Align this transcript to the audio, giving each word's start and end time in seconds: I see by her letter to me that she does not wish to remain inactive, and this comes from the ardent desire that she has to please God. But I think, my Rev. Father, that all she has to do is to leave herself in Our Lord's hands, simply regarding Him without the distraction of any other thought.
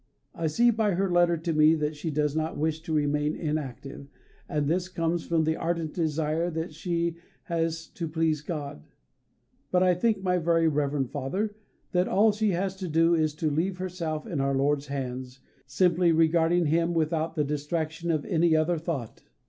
I 0.33 0.47
see 0.47 0.71
by 0.71 0.93
her 0.95 1.11
letter 1.11 1.37
to 1.37 1.53
me 1.53 1.75
that 1.75 1.95
she 1.95 2.09
does 2.09 2.35
not 2.35 2.57
wish 2.57 2.81
to 2.81 2.91
remain 2.91 3.35
inactive, 3.35 4.07
and 4.49 4.67
this 4.67 4.89
comes 4.89 5.23
from 5.23 5.43
the 5.43 5.55
ardent 5.55 5.93
desire 5.93 6.49
that 6.49 6.73
she 6.73 7.17
has 7.43 7.85
to 7.89 8.07
please 8.07 8.41
God. 8.41 8.87
But 9.69 9.83
I 9.83 9.93
think, 9.93 10.23
my 10.23 10.37
Rev. 10.37 11.07
Father, 11.11 11.53
that 11.91 12.07
all 12.07 12.31
she 12.31 12.49
has 12.49 12.75
to 12.77 12.87
do 12.87 13.13
is 13.13 13.35
to 13.35 13.51
leave 13.51 13.77
herself 13.77 14.25
in 14.25 14.41
Our 14.41 14.55
Lord's 14.55 14.87
hands, 14.87 15.39
simply 15.67 16.11
regarding 16.11 16.65
Him 16.65 16.95
without 16.95 17.35
the 17.35 17.43
distraction 17.43 18.09
of 18.09 18.25
any 18.25 18.55
other 18.55 18.79
thought. 18.79 19.21